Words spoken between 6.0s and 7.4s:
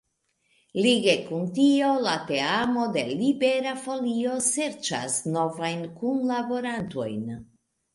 kunlaborantojn.